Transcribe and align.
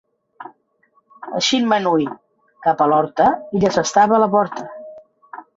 Eixint-me'n 1.41 1.85
hui 1.91 2.09
cap 2.69 2.83
a 2.87 2.89
l'horta, 2.95 3.29
ella 3.61 3.73
s'estava 3.77 4.17
a 4.19 4.23
la 4.25 4.31
porta. 4.39 4.69